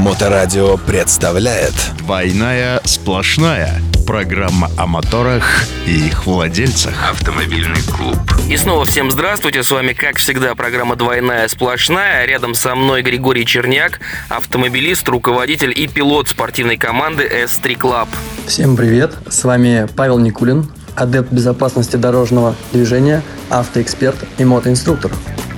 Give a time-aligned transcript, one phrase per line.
[0.00, 1.74] Моторадио представляет.
[1.98, 6.94] «Двойная сплошная» Программа о моторах и их владельцах.
[7.10, 8.16] Автомобильный клуб.
[8.48, 13.44] И снова всем здравствуйте, с вами как всегда программа «Двойная сплошная» Рядом со мной Григорий
[13.44, 14.00] Черняк,
[14.30, 18.08] автомобилист, руководитель и пилот спортивной команды S3 Club
[18.46, 25.12] Всем привет, с вами Павел Никулин, адепт безопасности дорожного движения, автоэксперт и мотоинструктор.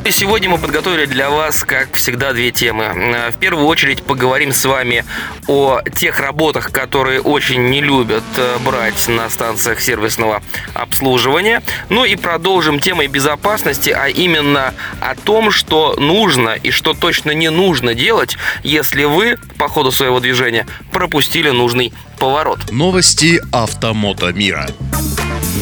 [0.04, 2.84] И сегодня мы подготовили для вас, как всегда, две темы.
[2.84, 5.04] Э, в первую очередь поговорим с вами
[5.46, 10.42] о тех работах, которые очень не любят э, брать на станциях сервисного
[10.74, 11.62] обслуживания.
[11.88, 17.50] Ну и продолжим темой безопасности, а именно о том, что нужно и что точно не
[17.50, 22.72] нужно делать, если вы по ходу своего движения пропустили нужный поворот.
[22.72, 24.68] Новости автомото мира.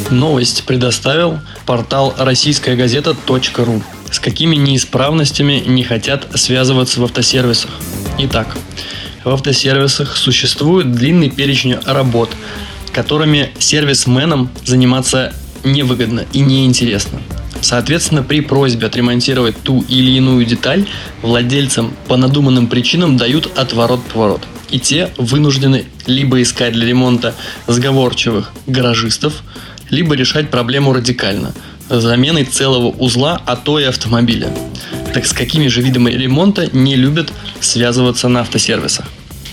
[0.08, 7.70] Новость предоставил портал российская газета.ру с какими неисправностями не хотят связываться в автосервисах.
[8.18, 8.56] Итак,
[9.24, 12.30] в автосервисах существует длинный перечень работ,
[12.92, 15.32] которыми сервисменам заниматься
[15.64, 17.20] невыгодно и неинтересно.
[17.60, 20.86] Соответственно, при просьбе отремонтировать ту или иную деталь,
[21.20, 24.40] владельцам по надуманным причинам дают отворот-поворот.
[24.70, 27.34] И те вынуждены либо искать для ремонта
[27.66, 29.42] сговорчивых гаражистов,
[29.90, 31.52] либо решать проблему радикально–
[31.90, 34.50] заменой целого узла, а то и автомобиля.
[35.12, 39.06] Так с какими же видами ремонта не любят связываться на автосервисах?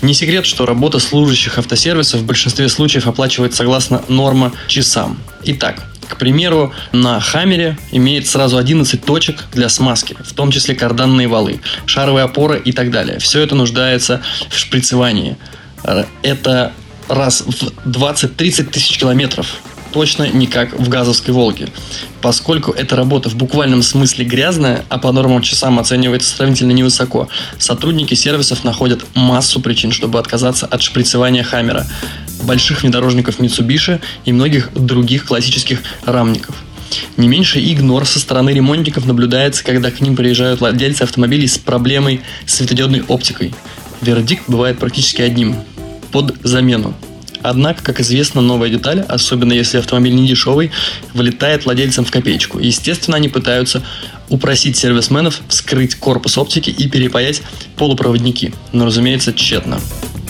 [0.04, 5.18] Не секрет, что работа служащих автосервисов в большинстве случаев оплачивается согласно норма часам.
[5.44, 11.28] Итак, к примеру, на Хаммере имеет сразу 11 точек для смазки, в том числе карданные
[11.28, 13.18] валы, шаровые опоры и так далее.
[13.18, 15.36] Все это нуждается в шприцевании.
[16.22, 16.74] Это
[17.10, 19.48] раз в 20-30 тысяч километров
[19.98, 21.70] точно не как в газовской «Волге».
[22.22, 28.14] Поскольку эта работа в буквальном смысле грязная, а по нормам часам оценивается сравнительно невысоко, сотрудники
[28.14, 31.88] сервисов находят массу причин, чтобы отказаться от шприцевания «Хаммера»,
[32.44, 36.56] больших внедорожников Mitsubishi и многих других классических рамников.
[37.18, 42.22] Не меньше игнор со стороны ремонтников наблюдается, когда к ним приезжают владельцы автомобилей с проблемой
[42.46, 43.56] с светодиодной оптикой.
[44.02, 45.56] Вердикт бывает практически одним–
[46.12, 46.94] под замену.
[47.42, 50.72] Однако, как известно, новая деталь, особенно если автомобиль не дешевый,
[51.14, 52.60] вылетает владельцам в копеечку.
[52.60, 53.84] Естественно, они пытаются
[54.30, 57.42] упросить сервисменов вскрыть корпус оптики и перепаять
[57.78, 58.54] полупроводники.
[58.74, 59.80] Но, разумеется, тщетно.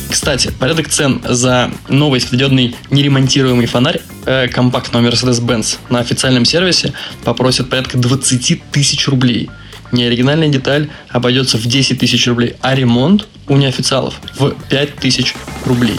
[0.09, 6.93] Кстати, порядок цен за новый светодиодный неремонтируемый фонарь э, компактного Mercedes-Benz на официальном сервисе
[7.23, 9.49] попросят порядка 20 тысяч рублей.
[9.91, 15.33] Неоригинальная деталь обойдется в 10 тысяч рублей, а ремонт у неофициалов в 5 тысяч
[15.65, 15.95] рублей.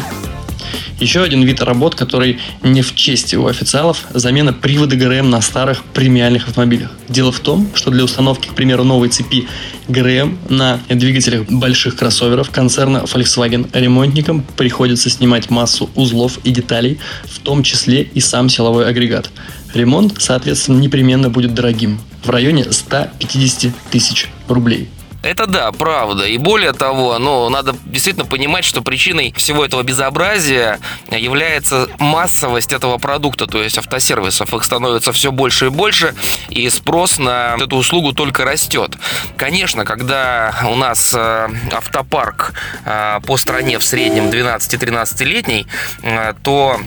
[1.00, 5.84] Еще один вид работ, который не в чести у официалов, замена привода ГРМ на старых
[5.84, 6.90] премиальных автомобилях.
[7.08, 9.46] Дело в том, что для установки, к примеру, новой цепи
[9.88, 17.38] ГРМ на двигателях больших кроссоверов концерна Volkswagen ремонтникам приходится снимать массу узлов и деталей, в
[17.38, 19.30] том числе и сам силовой агрегат.
[19.74, 24.88] Ремонт, соответственно, непременно будет дорогим, в районе 150 тысяч рублей.
[25.28, 26.24] Это да, правда.
[26.24, 30.80] И более того, ну, надо действительно понимать, что причиной всего этого безобразия
[31.10, 34.54] является массовость этого продукта, то есть автосервисов.
[34.54, 36.14] Их становится все больше и больше,
[36.48, 38.96] и спрос на эту услугу только растет.
[39.36, 42.54] Конечно, когда у нас э, автопарк
[42.86, 45.66] э, по стране в среднем 12-13-летний,
[46.04, 46.80] э, то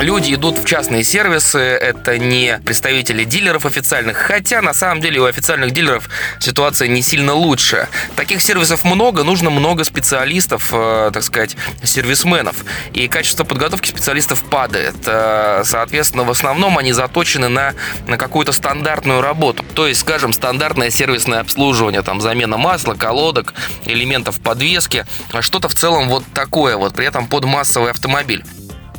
[0.00, 5.24] люди идут в частные сервисы, это не представители дилеров официальных, хотя на самом деле у
[5.24, 6.08] официальных дилеров
[6.38, 7.88] ситуация не сильно лучше лучше.
[8.16, 12.56] Таких сервисов много, нужно много специалистов, э, так сказать, сервисменов.
[12.92, 14.96] И качество подготовки специалистов падает.
[15.06, 17.74] Э, соответственно, в основном они заточены на,
[18.06, 19.64] на какую-то стандартную работу.
[19.74, 23.54] То есть, скажем, стандартное сервисное обслуживание, там, замена масла, колодок,
[23.86, 25.06] элементов подвески,
[25.40, 28.44] что-то в целом вот такое вот, при этом под массовый автомобиль.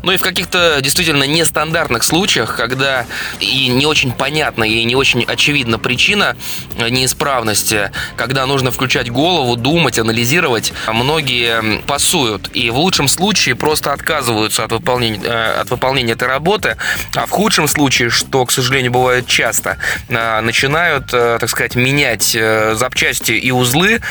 [0.05, 3.07] Ну и в каких-то действительно нестандартных случаях, когда
[3.39, 6.37] и не очень понятна, и не очень очевидна причина
[6.77, 12.51] неисправности, когда нужно включать голову, думать, анализировать, многие пасуют.
[12.53, 16.77] И в лучшем случае просто отказываются от выполнения, э, от выполнения этой работы,
[17.15, 22.37] а в худшем случае, что, к сожалению, бывает часто, э, начинают, э, так сказать, менять
[22.73, 24.01] запчасти и узлы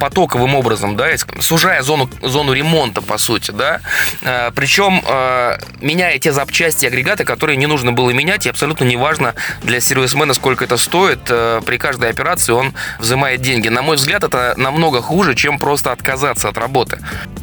[0.00, 1.06] потоковым образом, да,
[1.38, 3.80] сужая зону, зону ремонта, по сути, да.
[4.54, 5.02] Причем
[5.80, 10.34] меняя те запчасти и агрегаты, которые не нужно было менять, и абсолютно неважно для сервисмена,
[10.34, 11.20] сколько это стоит.
[11.28, 13.68] Э, при каждой операции он взимает деньги.
[13.68, 16.98] На мой взгляд, это намного хуже, чем просто отказаться от работы.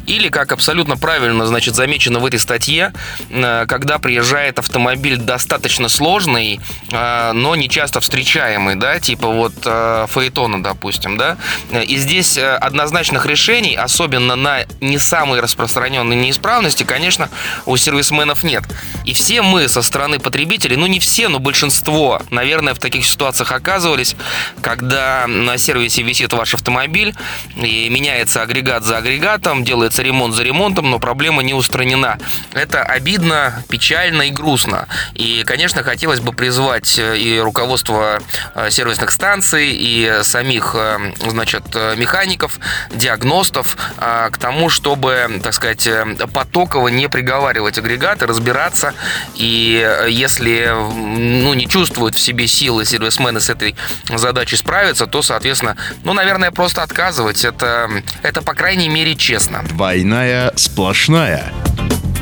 [0.06, 2.92] Или, как абсолютно правильно, значит, замечено в этой статье,
[3.30, 6.60] э, когда приезжает автомобиль достаточно сложный,
[6.90, 11.36] э, но не часто встречаемый, да, типа вот Фаэтона, допустим, да,
[11.72, 17.28] и здесь однозначных решений, особенно на не самые распространенные неисправности, конечно,
[17.66, 18.64] у сервисменов нет.
[19.04, 23.52] И все мы со стороны потребителей, ну не все, но большинство, наверное, в таких ситуациях
[23.52, 24.16] оказывались,
[24.62, 27.14] когда на сервисе висит ваш автомобиль,
[27.56, 32.18] и меняется агрегат за агрегатом, делается ремонт за ремонтом, но проблема не устранена.
[32.52, 34.88] Это обидно, печально и грустно.
[35.14, 38.20] И, конечно, хотелось бы призвать э, и руководство
[38.54, 42.58] э, сервисных станций, и самих, э, значит, механиков,
[42.90, 45.88] диагностов к тому, чтобы, так сказать,
[46.32, 48.94] потоково не приговаривать агрегаты, разбираться.
[49.34, 53.76] И если ну, не чувствуют в себе силы сервисмены с этой
[54.08, 57.44] задачей справиться, то, соответственно, ну, наверное, просто отказывать.
[57.44, 57.90] Это,
[58.22, 59.62] это по крайней мере, честно.
[59.64, 61.52] Двойная сплошная.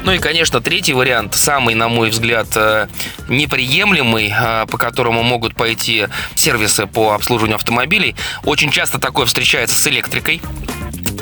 [0.04, 2.88] Ну и, конечно, третий вариант, самый, на мой взгляд, э,
[3.28, 8.16] неприемлемый, э, по которому могут пойти сервисы по обслуживанию автомобилей.
[8.44, 10.42] Очень часто такое встречается с электрикой.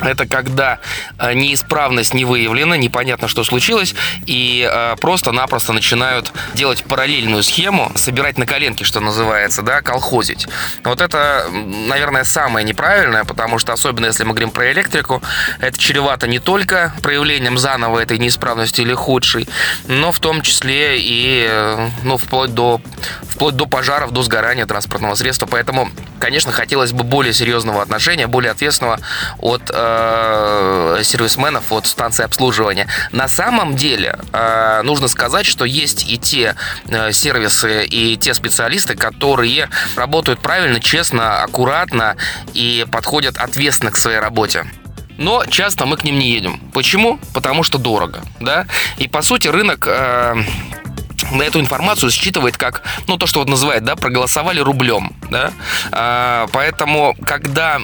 [0.01, 0.79] Это когда
[1.19, 3.95] э, неисправность не выявлена, непонятно, что случилось,
[4.25, 10.47] и э, просто-напросто начинают делать параллельную схему, собирать на коленке, что называется, да, колхозить.
[10.83, 15.21] Вот это, наверное, самое неправильное, потому что, особенно если мы говорим про электрику,
[15.59, 19.47] это чревато не только проявлением заново этой неисправности или худшей,
[19.87, 22.81] но в том числе и, э, ну, вплоть до,
[23.23, 25.45] вплоть до пожаров, до сгорания транспортного средства.
[25.45, 25.89] Поэтому,
[26.21, 28.99] конечно, хотелось бы более серьезного отношения, более ответственного
[29.39, 32.87] от э, сервисменов от станции обслуживания.
[33.11, 36.55] На самом деле, э, нужно сказать, что есть и те
[36.87, 42.15] э, сервисы, и те специалисты, которые работают правильно, честно, аккуратно
[42.53, 44.65] и подходят ответственно к своей работе
[45.17, 46.59] но часто мы к ним не едем.
[46.73, 47.19] Почему?
[47.33, 48.65] Потому что дорого, да.
[48.97, 50.35] И по сути рынок э,
[51.39, 55.51] эту информацию считывает как, ну, то, что вот называют, да, проголосовали рублем, да,
[55.91, 57.79] а, поэтому, когда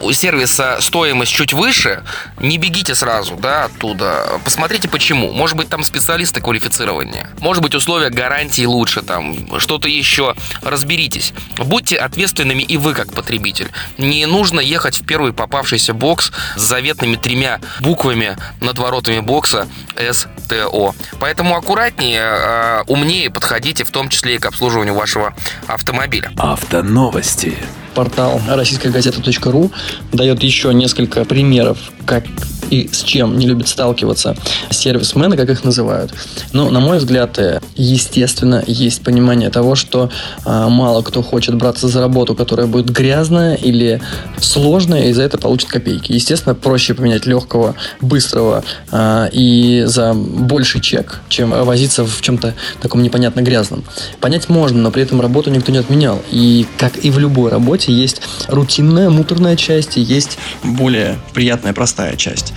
[0.00, 2.02] у сервиса стоимость чуть выше,
[2.40, 8.10] не бегите сразу, да, оттуда, посмотрите почему, может быть, там специалисты квалифицирования, может быть, условия
[8.10, 15.00] гарантии лучше, там, что-то еще, разберитесь, будьте ответственными и вы, как потребитель, не нужно ехать
[15.00, 22.82] в первый попавшийся бокс с заветными тремя буквами над воротами бокса СТО, поэтому аккуратнее, э,
[22.86, 25.34] умнее подходите, в том числе и к обслуживанию вашего
[25.66, 26.32] автомобиля.
[26.36, 27.56] Автоновости.
[27.94, 29.72] Портал российская газета.ру
[30.12, 32.24] дает еще несколько примеров, как
[32.70, 34.36] и с чем не любят сталкиваться
[34.70, 36.12] сервисмены, как их называют.
[36.52, 40.10] Но, на мой взгляд, э, естественно, есть понимание того, что
[40.44, 44.00] а, мало кто хочет браться за работу, которая будет грязная или
[44.38, 46.12] сложная, и за это получит копейки.
[46.12, 53.02] Естественно, проще поменять легкого, быстрого а, и за больший чек, чем возиться в чем-то таком
[53.02, 53.84] непонятно грязном.
[54.20, 56.20] Понять можно, но при этом работу никто не отменял.
[56.30, 62.16] И как и в любой работе, есть рутинная, муторная часть, и есть более приятная, простая
[62.16, 62.52] часть.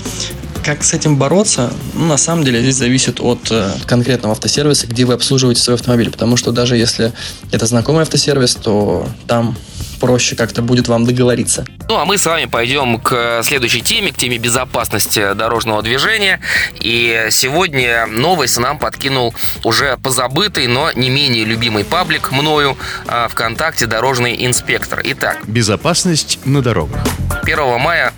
[0.64, 1.72] Как с этим бороться?
[1.94, 6.12] Ну, на самом деле, здесь зависит от э, конкретного автосервиса, где вы обслуживаете свой автомобиль.
[6.12, 7.14] Потому что даже если
[7.52, 9.56] это знакомый автосервис, то там
[10.00, 11.66] проще как-то будет вам договориться.
[11.88, 16.40] Ну, а мы с вами пойдем к следующей теме, к теме безопасности дорожного движения.
[16.80, 23.86] И сегодня новость нам подкинул уже позабытый, но не менее любимый паблик мною а, ВКонтакте
[23.86, 25.02] «Дорожный инспектор».
[25.04, 25.40] Итак.
[25.48, 27.02] Безопасность на дорогах.
[27.44, 28.09] 1 мая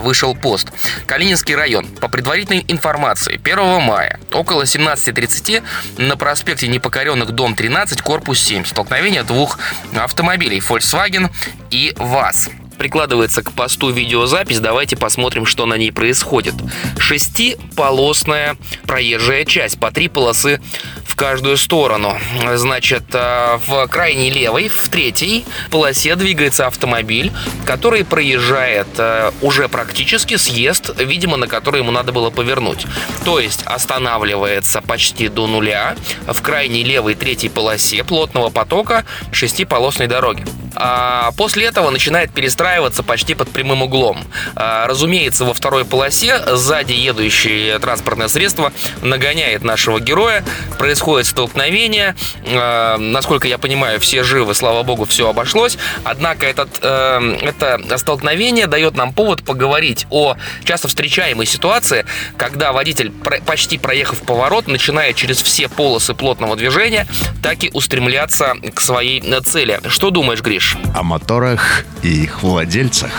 [0.00, 0.68] вышел пост.
[1.06, 1.86] Калининский район.
[1.86, 5.62] По предварительной информации, 1 мая около 17.30
[5.98, 8.64] на проспекте Непокоренных, дом 13, корпус 7.
[8.64, 9.58] Столкновение двух
[9.96, 11.30] автомобилей Volkswagen
[11.70, 14.58] и ВАЗ прикладывается к посту видеозапись.
[14.58, 16.54] Давайте посмотрим, что на ней происходит.
[16.98, 18.56] Шестиполосная
[18.86, 20.62] проезжая часть, по три полосы
[21.10, 22.16] в каждую сторону.
[22.54, 27.32] Значит, э, в крайней левой, в третьей полосе двигается автомобиль,
[27.66, 32.86] который проезжает э, уже практически съезд, видимо, на который ему надо было повернуть.
[33.24, 40.44] То есть останавливается почти до нуля в крайней левой третьей полосе плотного потока шестиполосной дороги.
[40.74, 44.24] А после этого начинает перестраиваться почти под прямым углом.
[44.54, 48.72] А, разумеется, во второй полосе сзади едущее транспортное средство
[49.02, 50.44] нагоняет нашего героя.
[50.78, 52.14] Происходит столкновение.
[52.44, 55.78] Э, насколько я понимаю, все живы, слава богу, все обошлось.
[56.04, 63.10] Однако этот, э, это столкновение дает нам повод поговорить о часто встречаемой ситуации, когда водитель,
[63.44, 67.06] почти проехав поворот, начинает через все полосы плотного движения,
[67.42, 69.80] так и устремляться к своей цели.
[69.88, 70.59] Что думаешь, Гриш?
[70.94, 73.10] О моторах и их владельцах.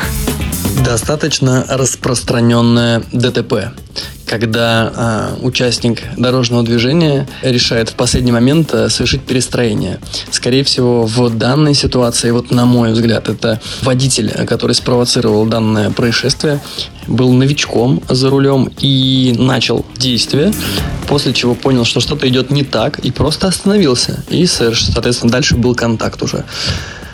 [0.86, 3.72] Достаточно распространенное ДТП,
[4.26, 4.92] когда
[5.40, 10.00] э, участник дорожного движения решает в последний момент э, совершить перестроение.
[10.32, 16.62] Скорее всего, в данной ситуации, вот на мой взгляд, это водитель, который спровоцировал данное происшествие,
[17.08, 20.54] был новичком за рулем и начал действие,
[21.08, 24.24] после чего понял, что что-то идет не так, и просто остановился.
[24.30, 26.46] И, соответственно, дальше был контакт уже.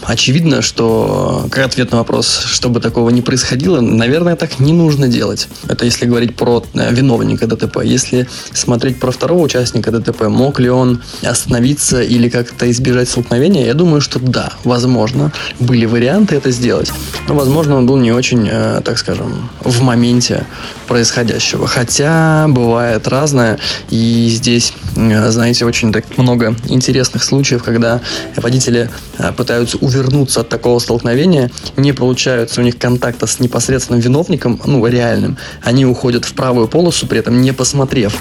[0.08, 5.50] Очевидно, что как ответ на вопрос, чтобы такого не происходило, наверное, так не нужно делать.
[5.68, 7.80] Это если говорить про э, виновника ДТП.
[7.84, 13.74] Если смотреть про второго участника ДТП, мог ли он остановиться или как-то избежать столкновения, я
[13.74, 16.90] думаю, что да, возможно, были варианты это сделать.
[17.28, 20.46] Но, возможно, он был не очень, э, так скажем, в моменте
[20.88, 21.68] происходящего.
[21.68, 23.60] Хотя бывает разное,
[23.90, 28.02] и здесь, знаете, очень так много интересных случаев, когда
[28.36, 28.90] водители
[29.36, 35.38] пытаются увернуться от такого столкновения, не получается у них контакта с непосредственным виновником, ну, реальным.
[35.64, 38.18] Они уходят в правую полосу, при этом не посмотрев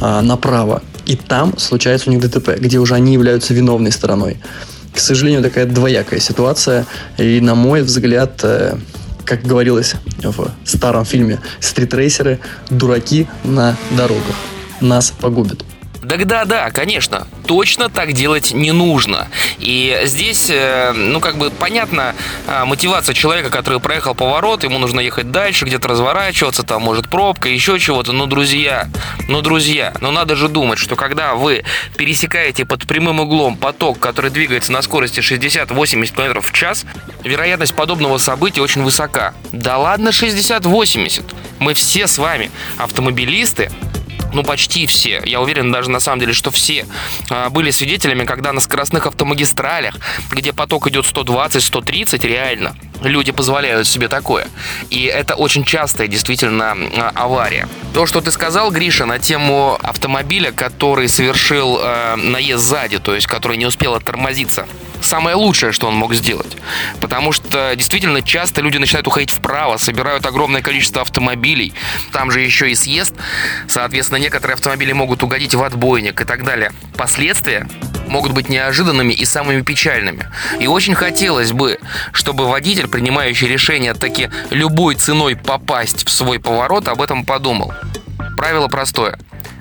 [0.00, 0.82] а, направо.
[1.06, 4.38] И там случается у них ДТП, где уже они являются виновной стороной.
[4.94, 6.86] К сожалению, такая двоякая ситуация.
[7.16, 8.76] И, на мой взгляд, э,
[9.24, 14.36] как говорилось в старом фильме, стритрейсеры– дураки на дорогах.
[14.80, 15.64] Нас погубят.
[16.08, 19.28] Да, да, конечно, точно так делать не нужно.
[19.58, 22.14] И здесь, э, ну, как бы понятно
[22.46, 27.50] а, мотивация человека, который проехал поворот, ему нужно ехать дальше, где-то разворачиваться, там может пробка,
[27.50, 28.12] еще чего-то.
[28.12, 28.88] Но, друзья,
[29.28, 31.64] ну, друзья, ну, надо же думать, что когда вы
[31.96, 36.86] пересекаете под прямым углом поток, который двигается на скорости 60-80 км в час,
[37.22, 39.34] вероятность подобного события очень высока.
[39.52, 41.34] Да ладно 60-80.
[41.58, 43.70] Мы все с вами автомобилисты,
[44.32, 46.86] ну почти все, я уверен даже на самом деле, что все
[47.30, 49.96] а, были свидетелями, когда на скоростных автомагистралях,
[50.30, 54.48] где поток идет 120-130, реально, люди позволяют себе такое.
[54.90, 57.68] И это очень частая действительно а, авария.
[57.94, 63.26] То, что ты сказал, Гриша, на тему автомобиля, который совершил э, наезд сзади, то есть
[63.26, 64.66] который не успел оттормозиться
[65.02, 66.56] самое лучшее, что он мог сделать.
[67.00, 71.72] Потому что действительно часто люди начинают уходить вправо, собирают огромное количество автомобилей.
[72.12, 73.14] Там же еще и съезд.
[73.68, 76.72] Соответственно, некоторые автомобили могут угодить в отбойник и так далее.
[76.96, 77.68] Последствия
[78.08, 80.26] могут быть неожиданными и самыми печальными.
[80.60, 81.78] И очень хотелось бы,
[82.12, 87.72] чтобы водитель, принимающий решение таки любой ценой попасть в свой поворот, об этом подумал.
[88.36, 89.18] Правило простое.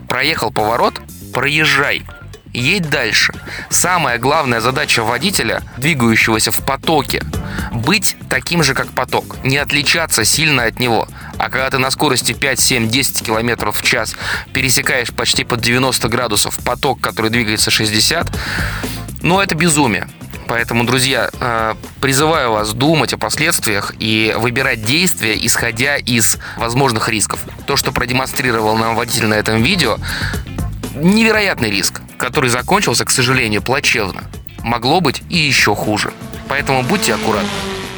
[0.07, 1.01] Проехал поворот,
[1.33, 2.03] проезжай
[2.59, 3.33] едь дальше.
[3.69, 7.23] Самая главная задача водителя, двигающегося в потоке,
[7.71, 11.07] быть таким же, как поток, не отличаться сильно от него.
[11.37, 14.15] А когда ты на скорости 5, 7, 10 км в час
[14.53, 18.27] пересекаешь почти под 90 градусов поток, который двигается 60,
[19.21, 20.07] ну это безумие.
[20.47, 27.41] Поэтому, друзья, э, призываю вас думать о последствиях и выбирать действия, исходя из возможных рисков.
[27.65, 29.97] То, что продемонстрировал нам водитель на этом видео,
[30.95, 34.23] невероятный риск который закончился, к сожалению, плачевно.
[34.63, 36.11] Могло быть и еще хуже.
[36.49, 37.49] Поэтому будьте аккуратны.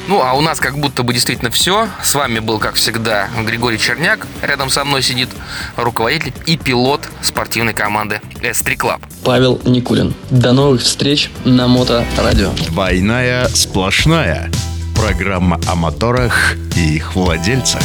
[0.09, 1.87] Ну, а у нас как будто бы действительно все.
[2.01, 4.25] С вами был, как всегда, Григорий Черняк.
[4.41, 5.29] Рядом со мной сидит
[5.77, 9.01] руководитель и пилот спортивной команды S3 Club.
[9.23, 10.15] Павел Никулин.
[10.31, 12.51] До новых встреч на Моторадио.
[12.69, 14.49] Двойная сплошная.
[14.95, 17.83] Программа о моторах и их владельцах.